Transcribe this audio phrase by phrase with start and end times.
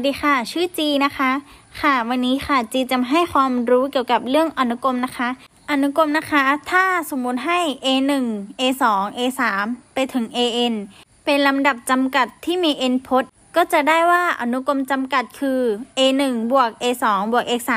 [0.00, 1.30] วัสดีค่ะ ชื่อจีนะคะ
[1.80, 5.28] ค่ะ วันนี้ค่ะจีจะมาให้ความรู้เกี่ยวกับเรื่องอนุกรมนะคะ
[5.70, 8.12] อนุกรมนะคะ ถ้าสมมุติให้ a1
[8.60, 8.84] a2
[9.18, 9.40] a3
[9.94, 10.74] ไปถึง an
[11.24, 15.60] เป็นลำดับจำกัดที่มี n พจน์ ก็จะได้ว่าอนุกรมจำกัดคือ
[15.98, 16.22] a1
[16.52, 17.70] บวก a2 บวก a3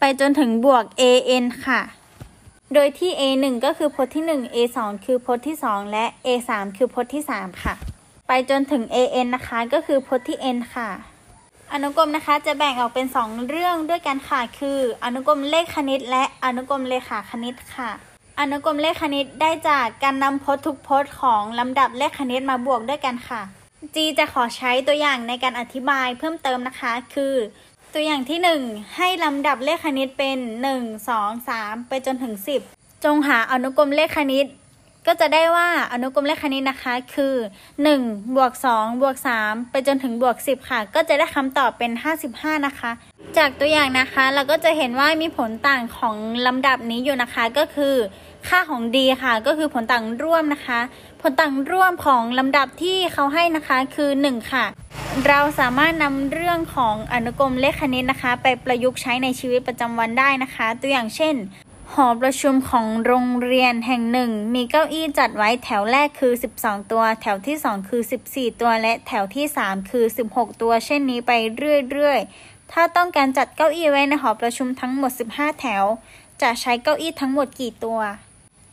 [0.00, 1.80] ไปจนถึงบวก an ค่ะ
[2.74, 7.74] โดยที่ a1 ก็คือพจน์ที่ 1 a2 คือพจน์ที่ 2 และ a3 คือพจน์ที่ 3 ค่ะ
[8.28, 10.90] ไปจนถึง an นะคะ ก็คือพจน์ที่ n ค่ะ
[11.74, 17.90] อนุกรมนะคะจะแบ่งออกเป็น 2 เรื่องด้วยกันค่ะ คือ อนุกรมเลขคณิต และอนุกรมเลขาคณิตค่ะ
[18.40, 23.42] อนุกรมเลขคณิตได้จากการนำพจน์ทุกพจน์ของลำดับเลขคณิตมาบวกด้วยกันค่ะ
[23.94, 27.34] จีจะขอใช้ตัวอย่างในการอธิบายเพิ่มเติมนะคะ คือ
[27.92, 30.38] ตัวอย่างที่ 1 ให้ลำดับเลขคณิตเป็น
[30.76, 32.34] 1 2 3 ไปจนถึง
[32.70, 34.46] 10 จงหาอนุกรมเลขคณิต
[35.06, 37.34] ก็จะได้ว่าอนุกรมเลขคณิตนะคะ คือ
[37.84, 41.90] 1บวก2บวก3ไปจนถึงบวก 10 ค่ะ ก็จะได้คำตอบเป็น
[42.28, 42.90] 55 นะคะ
[43.36, 47.94] จากตัวอย่างนะคะ เราก็จะเห็นว่ามีผลต่างของลำดับนี้อยู่นะคะ ก็คือ
[48.48, 50.80] ค่าของ d ค่ะ ก็คือผลต่างร่วมนะคะ
[51.22, 54.64] ผลต่างร่วมของลำดับที่เขาให้นะคะคือ 1 ค่ะ
[55.28, 61.34] เราสามารถนำเรื่องของอนุกรมเลขคณิตนะคะ ไปประยุกต์ใช้ในชีวิตประจำวันได้นะคะ ตัวอย่างเช่น
[61.96, 71.32] หอประชุมของโรงเรียนแห่งหนึ่ง มีเก้าอี้จัดไว้แถวแรกคือ 12 ตัว แถวที่ 2 คือ 14 ตัวและแถวที่ 3 คือ 16 ตัว เช่นนี้ไป
[71.90, 75.84] เรื่อยๆ ถ้าต้องการจัดเก้าอี้ไว้ในหอประชุมทั้งหมด 15 แถว
[76.42, 78.00] จะใช้เก้าอี้ทั้งหมดกี่ตัว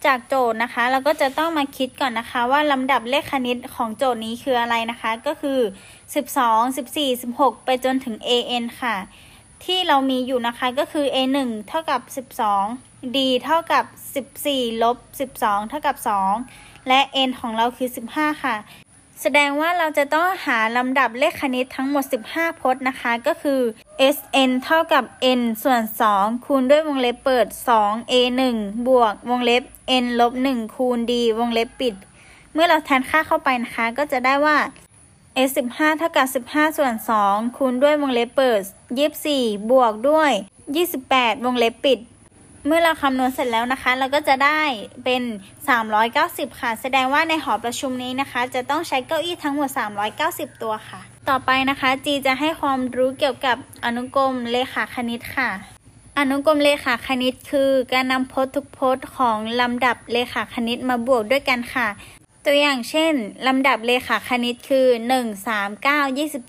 [0.05, 5.59] จากโจทย์นะคะ เราก็จะต้องมาคิดก่อนนะคะว่าลำดับเลขคณิตของโจทย์นี้คืออะไรนะคะ ก็คือ
[6.33, 8.95] 12 14 16 ไปจนถึง an ค่ะ
[9.65, 12.01] ที่เรามีอยู่นะคะก็คือ a1 เท่ากับ
[12.57, 13.85] 12 d เท่ากับ
[14.35, 14.97] 14 ลบ
[15.33, 15.95] 12 เท่ากับ
[16.41, 18.55] 2 และ n ของเราคือ 15 ค่ะ
[19.21, 22.03] แสดงว่าเราจะต้องหาลำดับเลขคณิตทั้งหมด
[22.33, 23.61] 15 พจน์นะคะ ก็คือ
[24.15, 25.03] sn เท่ากับ
[25.39, 25.81] n ส่วน
[26.13, 27.47] 2 คูณด้วยวงเล็บเปิด
[27.79, 28.13] 2 a
[28.51, 29.63] 1บวกวงเล็บ
[30.03, 31.95] n ลบ 1 คูณ d วงเล็บปิด
[32.53, 34.57] เมื่อเราแทนค่าเข้าไปนะคะ ก็จะได้ว่า
[35.47, 36.93] s 15เท่ากับ 15 ส่วน
[37.25, 38.61] 2 คูณด้วยวงเล็บเปิด
[39.15, 40.31] 24 บวกด้วย
[40.89, 41.99] 28 วงเล็บปิด
[42.65, 44.61] เมื่อเราคำนวณเสร็จแล้วนะคะ เราก็จะได้
[45.03, 45.23] เป็น
[45.91, 49.69] 390 ค่ะ แสดงว่าในหอประชุมนี้นะคะ จะต้องใช้เก้าอี้ทั้งหมด
[50.15, 55.49] 390 ตัวค่ะ ต่อไปนะคะ จีจะให้ความรู้เกี่ยวกับอนุกรมเลขาคณิตค่ะ
[56.19, 61.87] อนุกรมเลขาคณิตคือ การนำพจน์ทุกพจน์ของลำดับเลขาคณิตมาบวกด้วยกันค่ะ
[62.45, 63.13] ตัวอย่างเช่น
[63.47, 65.89] ลำดับเลขาคณิตคือ 1 3 9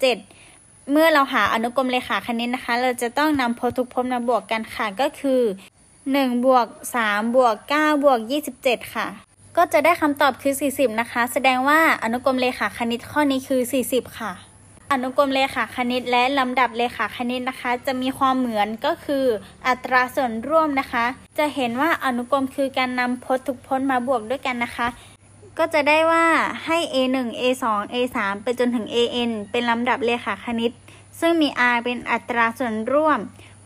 [0.08, 5.42] 27 เมื่อเราหาอนุกรมเลขาคณิตนะคะ เราจะต้องนำพจน์ทุกพจน์มาบวกกันค่ะ ก็คือ
[5.92, 6.66] 1บวก
[7.02, 8.18] 3บวก9บวก
[8.56, 9.06] 27 ค่ะ
[9.56, 14.32] ก็จะได้คำตอบคือ 40 นะคะ แสดงว่าอนุกรมเลขาคณิตข้อนี้คือ 40 ค่ะ
[14.92, 19.24] อนุกรมเลขาคณิตและลำดับเลขาคณิตนะคะ จะมีความเหมือนก็คือ
[19.68, 21.04] อัตราส่วนร่วมนะคะ
[21.38, 24.88] จะเห็นว่าอนุกรมคือการนำพจน์ทุกพจน์มาบวกด้วยกันนะคะ
[25.58, 26.26] ก็จะได้ว่า
[26.66, 30.72] ให้ a1 a2 a3 ไปจนถึง an เป็นลำดับเลขาคณิต
[31.20, 33.18] ซึ่งมี r เป็นอัตราส่วนร่วม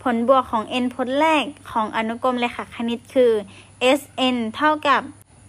[0.02, 3.32] ผลบวกของ n พจน์แรกของอนุกรมเลขาคณิตคือ
[3.98, 5.02] sn เท่ากับ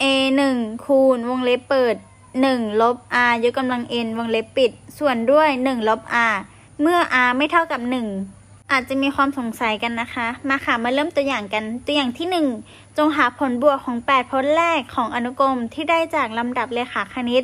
[0.03, 0.41] a1
[0.85, 1.95] คูณวงเล็บเปิด
[2.37, 2.95] 1 ลบ
[3.29, 6.35] r ยกกำลัง n วงเล็บปิด ส่วนด้วย 1 ลบ r
[6.81, 8.44] เมื่อ r ไม่เท่ากับ 1
[8.75, 12.27] อาจจะมีความสงสัยกันนะคะ มาค่ะมาเริ่มตัวอย่างกัน ตัวอย่างที่
[12.63, 17.43] 1 จงหาผลบวกของ 8 พจน์แรกของอนุกรมที่ได้จากลำดับเลขาคณิต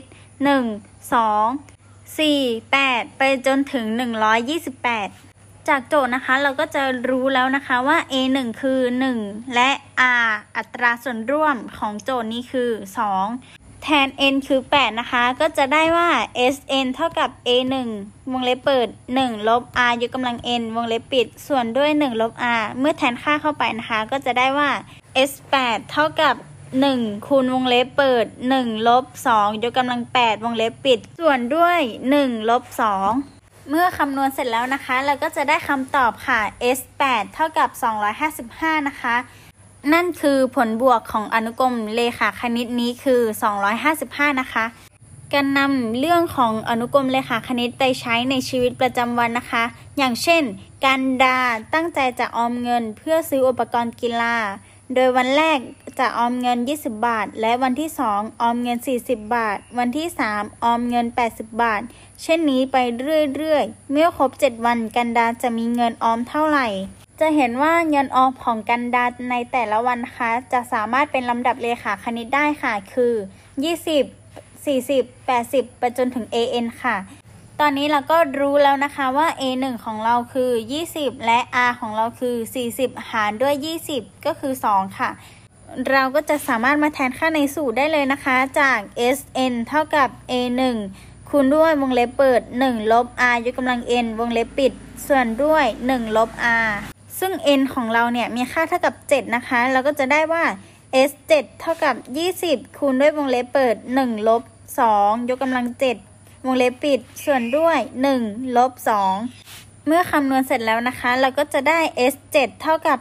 [0.60, 3.86] 1 2 4 8 ไปจนถึง
[4.98, 8.80] 128 จากโจทย์นะคะเราก็จะรู้แล้วนะคะว่า a 1คือ
[9.18, 9.70] 1 และ
[10.28, 12.72] r อัตราส่วนร่วมของโจทย์นี้คือ
[13.20, 16.10] 2 แทน n คือ 8 นะคะ ก็จะได้ว่า
[16.54, 17.50] sn เท่ากับ a
[17.92, 18.88] 1วงเล็บเปิด
[19.18, 24.70] 1 ลบ r ยกกำลัง n วงเล็บปิด ส่วนด้วย 1 ลบ r เมื่อแทนค่าเข้าไปนะคะ ก็จะได้ว่า
[25.30, 26.36] s 8เท่ากับ
[26.82, 28.26] 1 คูณวงเล็บเปิด
[28.58, 31.80] 1 ลบ 2 ยกกำลัง 8 วงเล็บปิด ส่วนด้วย
[32.16, 32.64] 1 ลบ
[33.16, 36.42] 2เมื่อคำนวณเสร็จแล้วนะคะ เราก็จะได้คำตอบค่ะ
[36.78, 37.70] s 8เท่ากับ
[38.30, 39.16] 255 นะคะ
[39.94, 43.22] นั่นคือผลบวกของอนุกรมเลขาคณิตนี้คือ
[43.82, 44.66] 255 นะคะ
[45.34, 49.64] การนำเรื่องของอนุกรมเลขาคณิตไปใช้ในชีวิตประจำวันนะคะ
[49.98, 50.44] อย่างเช่น
[50.86, 51.40] การดา
[51.74, 54.36] ตั้งใจจะออมเงินเพื่อซื้ออุปกรณ์กีฬา
[54.94, 55.60] โดยวันแรก
[56.00, 61.82] จะออมเงิน 20 บาท และวันที่ 2 ออมเงิน 40 บาท วันที่ 3 ออมเงิน 80 บาท
[62.24, 66.68] เช่นนี้ไปเรื่อยๆ เมื่อครบ 7 วันกันดาจะมีเงินออมเท่าไหร่
[67.22, 73.14] จะเห็นว่าเงินออมของกันดาในแต่ละวันนะคะ จะสามารถเป็นลำดับเลขาคณิตได้ค่ะ คือ
[73.90, 76.98] 20 40 80 ไปจนถึง an ค่ะ
[77.60, 80.52] ตอนนี้เราก็รู้แล้วนะคะว่า a1 ของเราคือ
[80.88, 82.36] 20 และ r ของเราคือ
[82.74, 83.56] 40 หารด้วย
[83.92, 85.10] 20 ก็คือ 2 ค่ะ
[85.90, 88.80] เราก็จะสามารถมาแทนค่าในสูตรได้เลยนะคะ จาก
[89.18, 90.62] sn เท่ากับ a1
[91.30, 94.72] คูณด้วยวงเล็บเปิด 1 ลบ r ยกกำลัง n วงเล็บปิด
[95.08, 96.30] ส่วนด้วย 1 ลบ
[96.66, 96.70] r
[97.22, 100.44] ซึ่ง n ของเราเนี่ยมีค่าเท่ากับ 7 นะคะ เราก็จะได้ว่า
[101.10, 101.96] s 7เท่ากับ
[102.38, 104.44] 20 คูณด้วยวงเล็บเปิด 1 ลบ
[104.86, 105.66] 2 ยกกำลัง
[106.08, 107.78] 7 วงเล็บปิด ส่วนด้วย
[108.18, 108.72] 1 ลบ
[109.28, 111.80] 2 เมื่อคำนวณเสร็จแล้วนะคะ เราก็จะได้
[112.14, 113.00] s 7เท่ากับ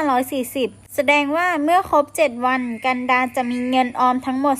[0.00, 4.56] 2,540 แสดงว่าเมื่อครบ 7 วัน กันดาจะมีเงินออมทั้งหมด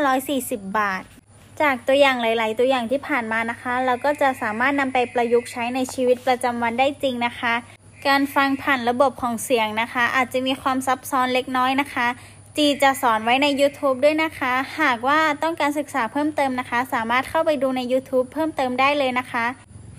[0.00, 1.02] 2,540 บาท
[1.60, 7.54] จากตัวอย่างหลาย ๆ ตัวอย่างที่ผ่านมานะคะ เราก็จะสามารถนำไปประยุกต์ใช้ในชีวิตประจำวันได้จริงนะคะ
[8.08, 12.06] การฟังผ่านระบบของเสียงนะคะ อาจจะมีความซับซ้อนเล็กน้อยนะคะ
[12.56, 19.44] จีจะสอนไว้ใน YouTube ด้วยนะคะ หากว่าต้องการศึกษาเพิ่มเติมนะคะ สามารถเข้าไปดูใน YouTube เพิ่มเติมได้เลยนะคะ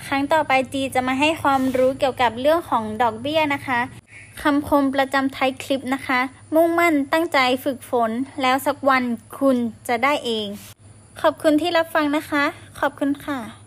[0.08, 3.80] ครั้งต่อไปจีจะมาให้ความรู้เกี่ยวกับเรื่องของดอกเบี้ยนะคะ
[4.42, 6.20] คำคมประจำท้ายคลิปนะคะ
[6.56, 8.12] มุ่งมั่นตั้งใจฝึกฝน
[8.42, 9.04] แล้วสักวัน
[9.40, 9.58] คุณ
[9.88, 10.48] จะได้เอง
[11.22, 12.44] ขอบคุณที่รับฟังนะคะ
[12.80, 13.67] ขอบคุณค่ะ